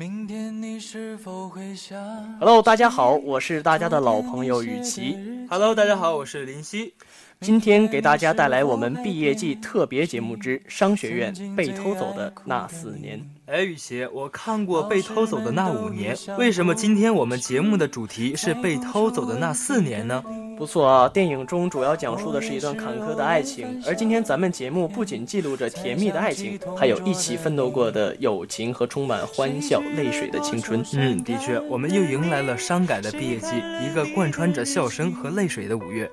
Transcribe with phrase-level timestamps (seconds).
[0.00, 2.00] 明天你是否会想
[2.38, 5.14] Hello，大家好，我是大家的老朋友雨琦。
[5.50, 6.94] Hello，大家好，我是林夕。
[7.42, 13.20] 今天给大家带来我们毕业季特别节目之商学院被偷走的那四年。
[13.44, 20.24] 哎，雨琦，我看过《被偷走的那五年》，为什么今天我们节目的主题是被偷走的那四年呢？
[20.60, 30.84] 不错啊，电影中主要讲述的是一段坎坷的爱情，而今天咱们节目不仅记录着甜蜜的爱情，还有一起奋斗过的友情和充满欢笑泪水的青春。
[30.92, 36.10] 嗯，的确，我们又迎来了伤感的毕业季，一个贯穿着笑声和泪水的五月。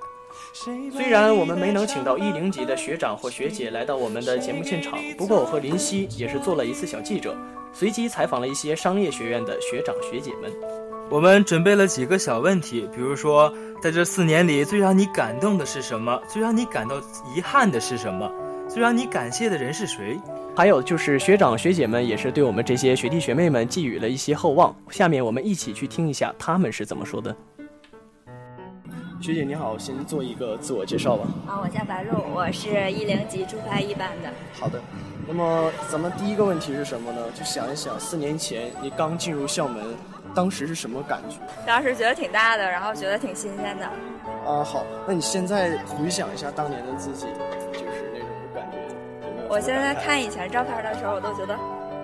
[0.54, 7.36] 虽然我们没能请到一零级的学长或学姐来到我们的节目现场，不过我和林夕也是做了一次小记者，
[7.70, 10.87] 随机采访了一些商业学院的学长学姐们。
[11.10, 13.50] 我们准备了几个小问题，比如说，
[13.82, 16.20] 在这四年里最让你感动的是什么？
[16.28, 16.96] 最让你感到
[17.34, 18.30] 遗憾的是什么？
[18.68, 20.20] 最让你感谢的人是谁？
[20.54, 24.74] 还有就是学长学姐们也是对我们这些学弟学妹们寄予了一些厚望。
[24.90, 27.34] 下面我们一起去听一下他们是怎么说的。
[29.18, 31.26] 学姐你好，先做一个自我介绍吧。
[31.46, 34.30] 啊，我叫白露，我是一零级驻派一班的。
[34.52, 34.78] 好的，
[35.26, 37.18] 那么咱们第一个问题是什么呢？
[37.34, 39.82] 就想一想，四年前你刚进入校门，
[40.38, 41.36] 当时是什么感觉？
[41.66, 43.84] 当时觉得挺大的，然后觉得挺新鲜的。
[44.48, 47.26] 啊，好，那你现在回想一下当年的自己，
[47.72, 48.78] 就是那种感觉
[49.26, 49.48] 有没有？
[49.48, 51.58] 我现在看以前照片的时候，我都觉得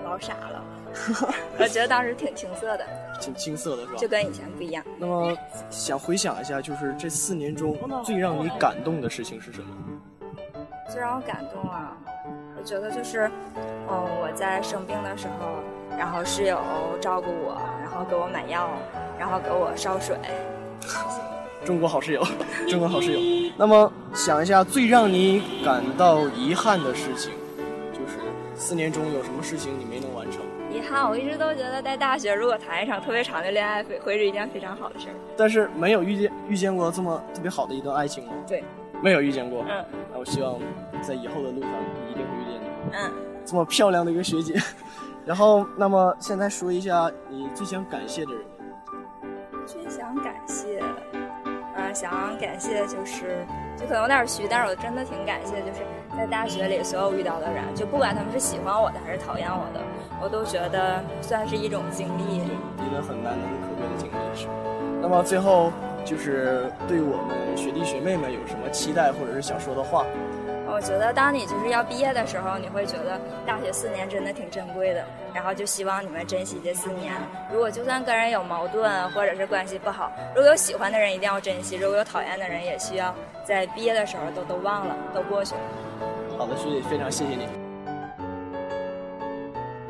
[0.04, 0.64] 老傻了。
[1.60, 2.84] 我觉得当时挺青涩的，
[3.20, 3.98] 挺青涩的是吧？
[3.98, 4.84] 就跟以前不一样。
[4.98, 5.32] 那么
[5.70, 9.76] 想回想一下，就是这四年中最让你感动的事情是什么？
[10.90, 11.96] 最让我感动啊，
[12.58, 13.30] 我觉得就是，
[13.88, 15.46] 嗯，我在生病的时候，
[15.98, 16.58] 然后室友
[17.00, 18.68] 照顾我，然后给我买药，
[19.18, 20.16] 然后给我烧水。
[21.64, 22.22] 中国好室友，
[22.68, 23.18] 中国好室友。
[23.56, 27.32] 那么想一下，最让你感到遗憾的事情，
[27.92, 28.18] 就是
[28.54, 30.42] 四年中有什么事情你没能完成？
[30.70, 35.14] 遗憾，我一直都觉得在大学如果谈一场特别长的恋爱，会会是一件非常好的事儿。
[35.36, 38.32] 但是没有遇见遇见过这么特别好的一段爱情吗？
[38.46, 38.62] 对，
[39.00, 39.64] 没有遇见过。
[39.66, 40.58] 嗯，那我希望
[41.00, 41.70] 在以后的路上
[42.04, 42.92] 你一定会遇见你。
[42.92, 43.12] 嗯，
[43.46, 44.54] 这么漂亮的一个学姐。
[45.26, 48.42] 然后，那么现在说一下你最想感谢的人。
[49.66, 50.82] 最想感谢，
[51.74, 55.80] 呃、想感谢就是，就可能有点虚，但是我真的挺感谢，就是
[56.14, 59.80] 在大学里所有遇到的人，就不管他们是喜欢我的还是讨厌我的，
[60.22, 62.36] 我都觉得算是一种经历。
[62.36, 64.48] 一个很难能可贵的经历。
[65.00, 65.72] 那么最后
[66.04, 70.04] 就是对我们学弟学妹们有什么期待或者是想说的话？
[70.66, 77.12] 我觉得当你就是要毕业的时候，你会觉得大学四年真的挺珍贵的，然后就希望你们珍惜这四年。
[77.52, 83.14] 如果就算跟人有矛盾或者是关系不好，如果有喜欢的人一定要珍惜，如果有讨厌的人也需要
[83.44, 85.60] 在毕业的时候都都忘了，都过去了。
[86.36, 87.46] 好的，学姐，非常谢谢你。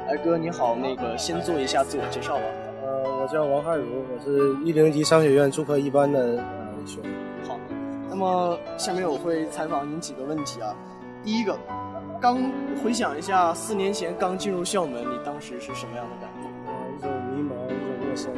[0.07, 2.43] 哎哥你好，那个先做一下自我介绍吧。
[2.83, 7.11] 呃，我叫王汉如，我是一零级商学院注科一班的呃学生。
[7.49, 7.54] 好，
[8.17, 10.73] 那么下面我会采访您几个问题啊。
[11.25, 11.59] 第一个，
[12.21, 12.39] 刚
[12.81, 16.49] 回想一下四年前刚进入校门，你当时是什么样的感觉？
[16.71, 18.33] 呃，一种迷茫，一种陌生，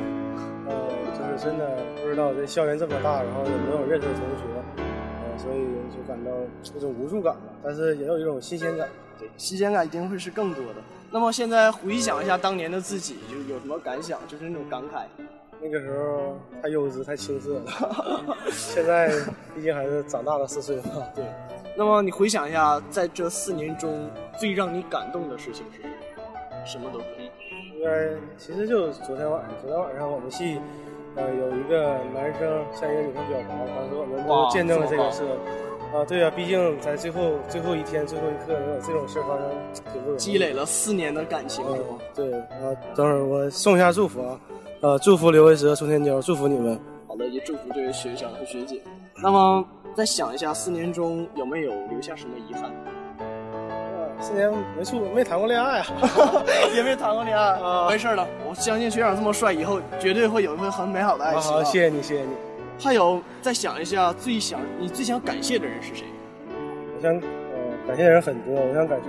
[0.66, 4.44] 呃，就是真的不知道这校园这么大，然后也没有认识的同学，
[4.78, 5.60] 呃，所以
[5.94, 6.31] 就感到
[6.75, 8.88] 一种无助感吧，但是也有一种新鲜感。
[9.19, 10.76] 对，新鲜感一定会是更多的。
[11.10, 14.19] 那么现在回想一下当年的自己，就有什么感想？
[14.26, 15.04] 就是那种感慨。
[15.61, 19.09] 那个时候太幼稚、太青涩了， 现在
[19.55, 20.83] 毕竟还是长大了四岁嘛。
[21.15, 21.25] 对。
[21.77, 24.09] 那么你回想一下，在这四年中
[24.39, 26.67] 最让你感动的事情是什么？
[26.67, 27.31] 什么都可以。
[27.75, 28.09] 应该
[28.39, 30.59] 其实就昨天晚上，昨天晚上我们系
[31.15, 35.23] 呃有一个男生向一个女生表白，当时我们都见证了这个事。
[35.94, 39.50] 啊，对呀、啊，毕竟在最后最后一天、最后一刻能有这种事发生，
[39.93, 40.19] 挺不容易。
[40.19, 41.99] 积累了四年的感情，是吗？
[42.15, 44.41] 对啊，等会儿我送一下祝福啊，
[44.82, 46.78] 呃，祝福刘维哲、宋天骄，祝福你们。
[47.09, 48.81] 好的，也祝福这位学长和学姐。
[49.22, 49.64] 那么
[49.94, 52.64] 再想一下，四年中有没有留下什么遗憾？
[52.64, 55.87] 啊，四年没处没谈过恋爱啊，
[56.76, 61.50] 也没谈过恋爱啊，没事了，我相信学长这么帅，以后绝对会有一份很美好的爱情。
[61.50, 62.29] 好，谢谢你，谢谢你。
[62.79, 66.05] 还有，再想一下，最想你最想感谢的人是谁？
[66.96, 67.20] 我想，呃，
[67.88, 68.55] 感谢的人很多。
[68.55, 69.00] 我想感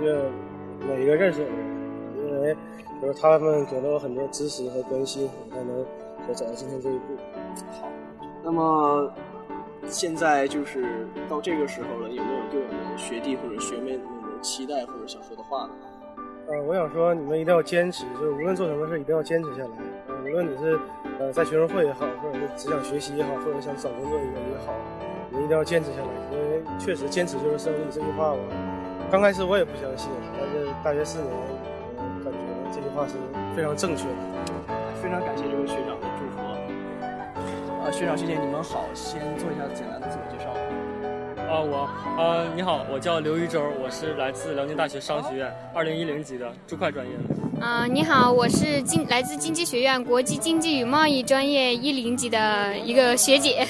[0.88, 1.77] 每一个认识我的人，因
[3.00, 5.84] 就是他们给了我很多支持和关心，我才能
[6.26, 7.16] 才走到今天这一步。
[7.80, 7.88] 好，
[8.42, 9.10] 那么
[9.86, 15.70] 现在就是到这个时候了，有没有对我们学弟或者学妹们有期待或者想说的话呢？
[16.48, 19.70] 呃，我想说，你们一定要坚持，就是无论做什么事，一定要坚持下来。
[20.08, 20.80] 呃，无论你是
[21.18, 24.72] 呃在学生会也好，或者是只想学习也好，或者想找工作也也好，
[25.30, 27.78] 你们一定要坚持下来，因为确实坚持就是胜利。
[27.90, 28.38] 这句话我
[29.10, 31.30] 刚开始我也不相信，但是大学四年，
[32.98, 33.14] 话是
[33.54, 34.16] 非常正确的。
[35.00, 36.42] 非常感谢这位学长的祝福。
[37.84, 40.50] 呃，学长学姐你们好，先做一下简单的自我介绍。
[41.48, 47.64] 啊，我呃，你好，我叫刘玉洲，我是来自辽宁大学商学院二零一零级的注会专业的。
[47.64, 53.66] 啊，你好，我是经来自经济学院国际经济与贸易专业一零级的一个学姐。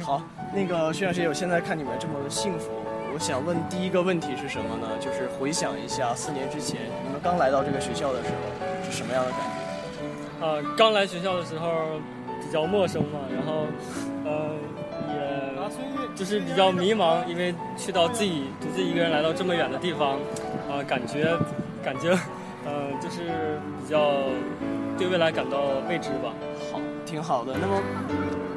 [0.00, 0.22] 好，
[0.54, 2.70] 那个学长学姐，我现在看你们这么幸福，
[3.18, 4.86] 我想问第一个问题是什么呢？
[5.00, 10.46] 就是回想一下四年之前你们刚来到这个学校的时候是什么样的感觉？
[10.46, 11.98] 呃，刚来学校的时候
[12.40, 13.66] 比较陌生嘛，然后，
[14.24, 14.50] 呃，
[15.08, 20.12] 也就是比较迷茫，因为去到自己独自一个人来到这么远的地方，
[20.70, 21.36] 啊，感觉
[21.82, 22.10] 感觉，
[22.64, 22.72] 呃，
[23.02, 24.12] 就是比较
[24.96, 26.30] 对未来感到未知吧。
[26.70, 27.52] 好，挺好的。
[27.60, 27.82] 那么，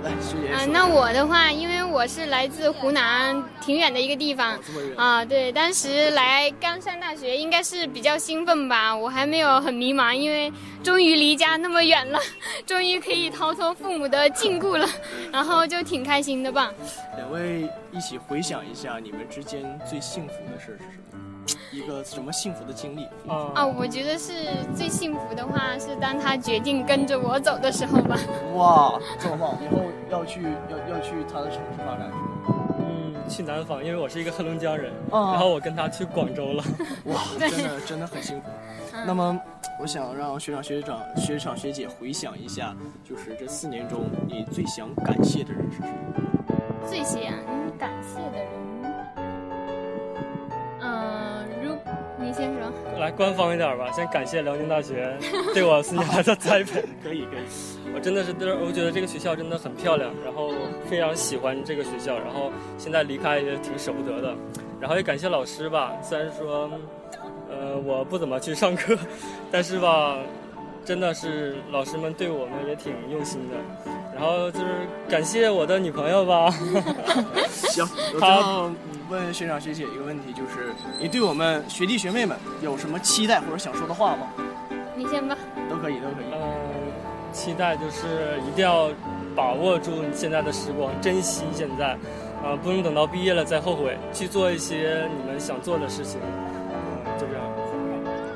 [0.03, 4.59] 来学姐啊，说那我的话，因为我是来自湖南挺远的一个地方
[4.95, 10.51] 啊，对，当时来刚上大学，应该是比较兴奋吧，我还没有很迷茫，因为
[10.83, 12.19] 终于离家那么远了，
[12.65, 14.88] 终于可以逃脱父母的禁锢了，
[15.31, 16.71] 然后就挺开心的吧。
[17.18, 21.18] 两位一起回想一下你们之间最幸福的事是什么？
[21.71, 23.06] 一个什么幸福的经历？
[23.27, 24.33] 啊啊，我觉得是
[24.75, 28.18] 最幸福的话是当他决定跟着我走的时候吧。
[28.54, 29.57] 哇，这么棒！
[29.63, 32.65] 以后要去要要去他的城市发展是吗？
[32.79, 36.63] 嗯，去南方，因为我是一个黑龙江人，啊然后我跟他去广州了。
[37.05, 38.47] 哇，真的真的很辛苦。
[38.47, 39.39] 嗯那么，
[39.79, 45.89] 我想让学长学长学长学姐回想一下，就是这四年中你最想感谢的人是谁？
[46.85, 47.21] 最想
[47.79, 48.49] 感谢的人，
[52.21, 53.00] 如你先说。
[53.00, 55.18] 来，官方一点吧，先感谢辽宁大学
[55.53, 56.83] 对我四年来的栽培。
[57.03, 57.44] 可以可以。
[57.94, 58.31] 我真的是，
[58.63, 60.51] 我觉得这个学校真的很漂亮，然后
[60.85, 64.35] 非常喜欢这个学校，然后现在离开也挺舍不得的，
[64.79, 66.69] 然后也感谢老师吧，虽然说，
[67.50, 68.97] 呃，我不怎么去上课，
[69.51, 70.18] 但是吧，
[70.85, 73.57] 真的是老师们对我们也挺用心的，
[74.15, 74.65] 然后就是
[75.09, 76.50] 感谢我的女朋友吧，
[77.50, 78.71] 行，我最后
[79.11, 84.27] 问学长学姐一个问题，就是你对我们学弟学妹们有什么期待或者想说的话吗？
[84.95, 85.37] 你先吧。
[85.69, 86.31] 都可以，都可以。
[86.33, 86.39] 嗯、
[87.33, 88.89] 期待就是一定要
[89.35, 91.89] 把握住你现在的时光，珍惜现在，
[92.41, 96.17] 啊、不能等到毕业了再后悔，去做一些你们想做的事情，
[96.71, 97.43] 嗯，就这样。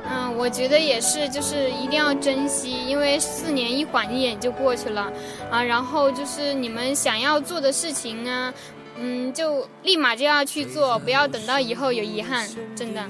[0.08, 5.10] 嗯，我觉得也是，就是一定要珍惜，因为四年一晃一眼就过去了
[5.50, 5.62] 啊。
[5.62, 8.54] 然后就是你们想要做的事情呢，
[8.98, 13.02] 嗯，就立马就要去做，不要等到以后有遗憾，真的。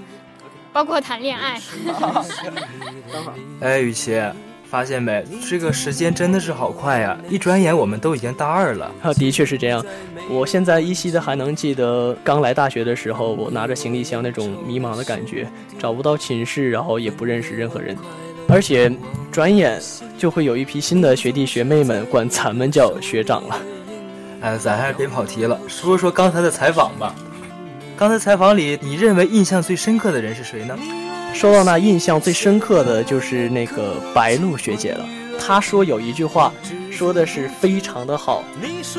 [0.73, 1.59] 包括谈恋爱，
[3.11, 4.21] 等会儿，哎，雨琦，
[4.69, 5.25] 发现没？
[5.49, 7.17] 这个时间真的是好快呀！
[7.31, 8.93] 一转眼我们都已经大二了。
[9.03, 9.83] 啊，的确是这样。
[10.29, 15.49] 我现在依稀的还能记得刚来大学的时候，我拿着行李箱那种迷茫的感觉，
[15.79, 17.97] 找不到寝室，然后也不认识任何人，
[18.47, 18.93] 而且
[19.33, 19.81] 转眼
[20.19, 23.59] 就会有一批新的学弟学妹们管咱们叫学长了。
[24.41, 27.15] 哎，咱还是别跑题了，说说刚才的采访吧。
[27.97, 30.77] 刚才采访里，你认为印象最深刻的人是谁呢？
[31.33, 35.05] 说到那印象最深刻的就是那个白露学姐了。
[35.38, 36.53] 她说有一句话，
[36.91, 38.43] 说的是非常的好。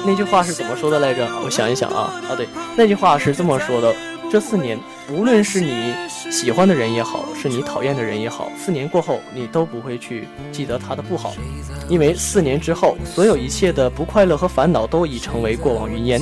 [0.06, 1.28] 那句话是怎么说的来着？
[1.44, 3.96] 我想一想啊，啊对，那句话是这么说的：
[4.32, 4.80] 这四年，
[5.12, 5.94] 无论是你
[6.30, 11.34] 喜欢的人也好，是你讨厌的人也好，四年过后，你都不会去记得他的不好，
[11.88, 16.22] 因为四年之后，所有一切的不快乐和烦恼都已成为过往云烟。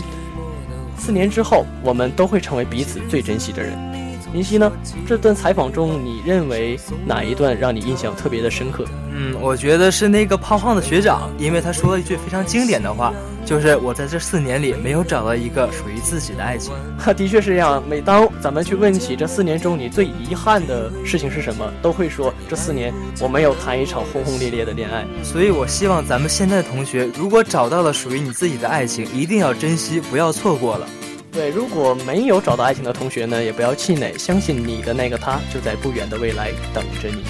[0.97, 3.94] 四年之后，我们都会成为彼此最珍惜的人。
[4.33, 4.71] 林夕呢？
[5.07, 8.85] 这段采访中，你认为哪一段让你印象特别的深刻？
[9.11, 13.13] 嗯，我觉得是那个胖胖的学长，因为他说了一句非常经典的话，
[13.45, 16.73] 就是我在这四年里没有找到一个属于自己的爱情。
[16.97, 17.81] 哈， 的确是这样。
[17.87, 25.05] 每当咱们去问起这四年中你最遗憾的事情是什么，都会说这四年我没有谈一场轰轰烈烈的恋爱。
[25.23, 30.85] 所以，我希望咱们现在的同学，如果找到了属于你自己的爱情，一定要珍惜，不要错过了。
[31.35, 37.25] 对，如果没有找到爱情的同学呢，也不要气馁，相信你的那个他就在不远的未来等着你。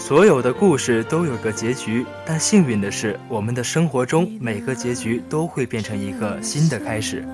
[0.00, 7.24] 所有的故事都有个结局，但幸运的是，我们的生活中每个结局都会变成一个新的开始。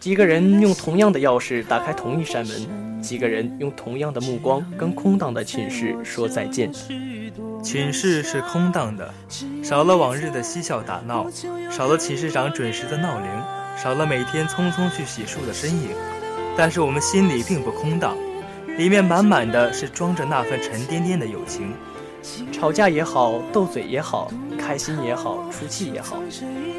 [0.00, 6.72] 几个人用同样的钥匙打开同一扇门，几个人用同样的目光跟空荡的寝室说再见。
[7.62, 9.12] 寝室是空荡的，
[9.62, 11.26] 少了往日的嬉笑打闹，
[11.70, 13.28] 少了寝室长准时的闹铃，
[13.76, 15.90] 少了每天匆匆去洗漱的身影。
[16.56, 18.16] 但是我们心里并不空荡，
[18.78, 21.74] 里面满满的是装着那份沉甸甸的友情。
[22.52, 26.22] 吵架也好，斗嘴也好，开心也好，出气也好，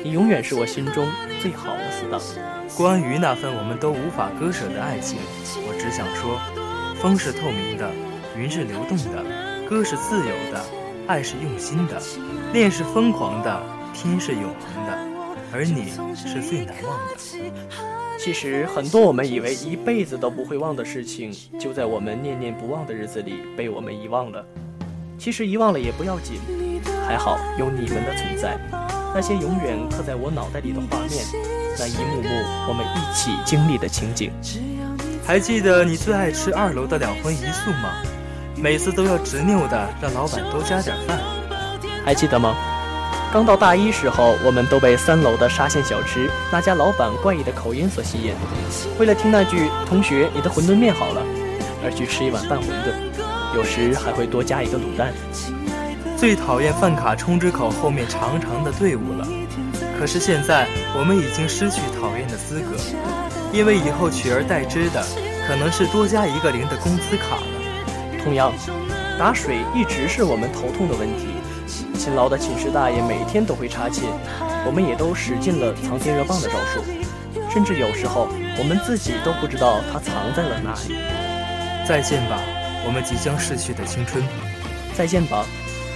[0.03, 1.07] 你永远是我心中
[1.41, 2.21] 最好的死党。
[2.77, 5.17] 关于那份我们都无法割舍的爱情，
[5.67, 6.39] 我只想说：
[7.01, 7.89] 风是透明的，
[8.37, 9.23] 云是流动的，
[9.67, 10.63] 歌是自由的，
[11.07, 12.01] 爱是用心的，
[12.53, 13.61] 恋是疯狂的，
[13.93, 14.97] 天是永恒的，
[15.51, 17.15] 而你是最难忘的。
[18.17, 24.45] 其实很多我们以为一辈子都不会忘的事情，就在我们念念不忘的日子里被我们遗忘了。
[25.21, 26.41] 其实遗忘了也不要紧，
[27.07, 28.57] 还好有你们的存在。
[29.13, 31.23] 那些永远刻在我脑袋里的画面，
[31.77, 32.29] 那一幕幕
[32.67, 34.31] 我们一起经历的情景。
[35.23, 37.93] 还记得你最爱吃二楼的两荤一素吗？
[38.55, 41.19] 每次都要执拗的让老板多加点饭。
[42.03, 42.55] 还记得吗？
[43.31, 48.33] 刚到大一时候，我们都被三楼的沙县小吃那家老板怪异的口音所吸引，
[48.97, 51.21] 为了听那句“同学，你的馄饨面好了”，
[51.85, 53.10] 而去吃一碗拌馄饨，
[53.55, 55.13] 有时还会多加一个卤蛋。
[56.17, 59.27] 最讨厌饭卡充值口后面长长的队伍了，
[59.97, 62.77] 可是现在我们已经失去讨厌的资格，
[63.51, 65.03] 因为以后取而代之的
[65.47, 68.23] 可能是多加一个零的工资卡了。
[68.23, 68.53] 同样，
[69.17, 71.27] 打水一直是我们头痛的问题。
[71.97, 74.05] 勤劳的寝室大爷每天都会查寝，
[74.65, 76.83] 我们也都使尽了藏电热棒的招数，
[77.51, 78.27] 甚至有时候
[78.59, 80.95] 我们自己都不知道它藏在了哪里。
[81.87, 82.39] 再见吧，
[82.85, 84.23] 我们即将逝去的青春。
[84.93, 85.45] 再见吧，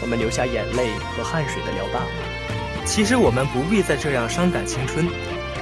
[0.02, 2.02] 我们流下眼泪和汗水的辽大。
[2.86, 5.08] 其实我们不必再这样伤感青春，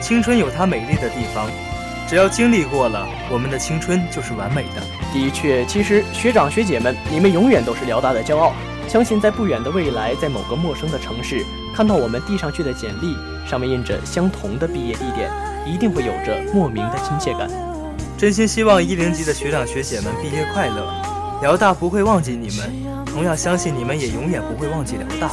[0.02, 1.50] 青春有它美丽的地方，
[2.08, 4.82] 只要经历过了，我们的青春就是完美的。
[5.14, 8.54] 的确，其实学长学姐们，你们永远都是辽大的骄傲。
[8.88, 13.16] 相信在不远的未来，在某个陌生的城市，看到我们递上去的简历，
[13.50, 15.32] 上面印着相同的毕业地点，
[15.66, 17.73] 一定会有着莫名的亲切感。
[18.24, 20.90] 真心希望一零级的学长学姐们毕业快乐，
[21.42, 25.30] 辽大不会忘记你们，同样相信你们也永远不会忘记辽大。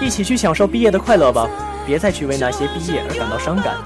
[0.00, 1.46] 一起去享受毕业的快乐吧，
[1.86, 3.76] 别再去为那些毕业而感到伤感。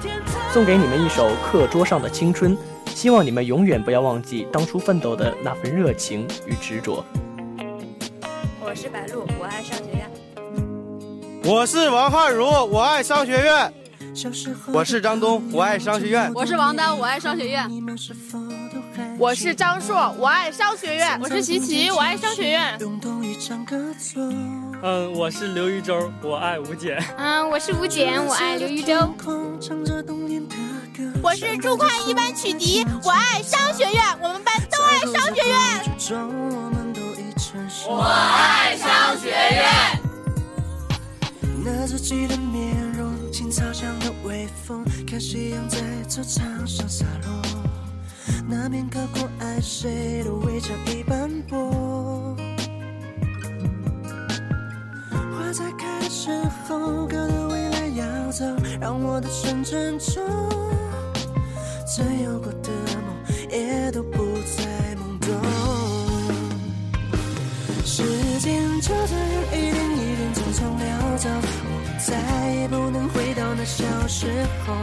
[0.53, 2.55] 送给你们一首《课桌上的青春》，
[2.95, 7.03] 希望你们永远不要忘记当初奋斗的那份热情与执着。
[8.61, 10.09] 我是白露，我爱商学院。
[11.43, 13.73] 我是王汉儒，我爱商学院。
[14.73, 16.29] 我是张东，我爱商学院。
[16.33, 17.65] 我是王丹，我爱商学院。
[19.17, 21.17] 我是张硕，我爱商学院。
[21.21, 22.77] 我是琪琪，我爱商学院。
[24.81, 27.01] 嗯，我是刘一洲，我爱吴简。
[27.17, 29.15] 嗯，我是吴简，我爱刘一洲。
[31.23, 35.57] 我是朱宽一班曲迪，我爱商学院，我们班都爱商学院。
[37.87, 39.63] 我爱商学院。
[43.51, 45.77] 操场的面容，青草香的微风，看夕阳在
[46.07, 47.41] 操场上洒落。
[48.47, 52.35] 那片高过爱谁的围墙已斑驳。
[55.11, 56.31] 花在开的时
[56.67, 58.45] 候，哥的未来要走，
[58.79, 60.23] 让我的青春中。
[61.85, 62.49] 曾有过
[74.21, 74.27] 时
[74.67, 74.75] 候。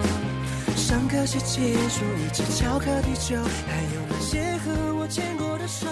[0.74, 5.86] 上课时记住，一起翘课踢球，还有那些和我牵过的手。